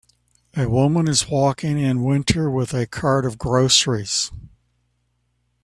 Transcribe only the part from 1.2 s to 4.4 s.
walking in winter with a cart of groceries.